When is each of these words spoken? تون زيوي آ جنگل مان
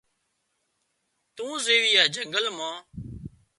تون 1.35 1.51
زيوي 1.65 1.93
آ 2.03 2.03
جنگل 2.15 2.45
مان 2.57 2.75